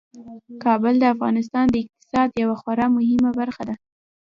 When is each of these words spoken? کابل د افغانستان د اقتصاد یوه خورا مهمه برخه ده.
کابل 0.63 0.93
د 0.99 1.05
افغانستان 1.15 1.65
د 1.69 1.75
اقتصاد 1.83 2.29
یوه 2.43 2.55
خورا 2.61 2.87
مهمه 2.97 3.31
برخه 3.39 3.63
ده. 3.69 3.75